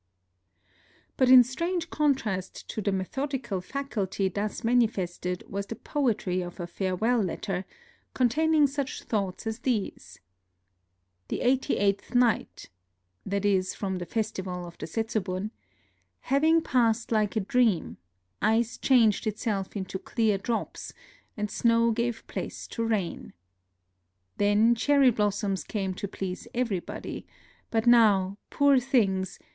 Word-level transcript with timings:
But 1.15 1.29
in 1.29 1.43
strange 1.43 1.91
contrast 1.91 2.67
to 2.69 2.81
the 2.81 2.91
methodical 2.91 3.61
faculty 3.61 4.29
thus 4.29 4.63
manifested 4.63 5.43
was 5.47 5.67
the 5.67 5.75
poetry 5.75 6.41
of 6.41 6.59
a 6.59 6.65
farewell 6.65 7.21
letter, 7.21 7.65
containing 8.15 8.65
such 8.65 9.03
thoughts 9.03 9.45
as 9.45 9.59
these;—" 9.59 10.19
The 11.27 11.41
eighty 11.41 11.77
eighth 11.77 12.15
night" 12.15 12.67
[that 13.27 13.45
is, 13.45 13.75
from 13.75 13.99
the 13.99 14.07
festival 14.07 14.65
of 14.65 14.75
the 14.79 14.87
Setsubun]" 14.87 15.51
having 16.31 16.63
passed 16.63 17.11
like 17.11 17.35
a 17.35 17.39
dream, 17.39 17.97
ice 18.41 18.79
changed 18.79 19.27
itself 19.27 19.75
into 19.77 19.99
clear 19.99 20.39
drops, 20.39 20.93
and 21.37 21.51
snow 21.51 21.91
gave 21.91 22.25
place 22.25 22.65
to 22.69 22.83
rain. 22.83 23.33
Then 24.37 24.73
cherry 24.73 25.11
blossoms 25.11 25.63
came 25.63 25.93
to 25.93 26.07
please 26.07 26.47
everybody; 26.55 27.27
but 27.69 27.85
NOTES 27.85 27.85
OF 27.85 27.85
A 27.85 27.85
TRIP 27.85 27.85
TO 27.85 27.85
KYOTO 27.85 27.85
11 27.85 27.91
now, 27.91 28.37
poor 28.49 28.79
things 28.79 29.39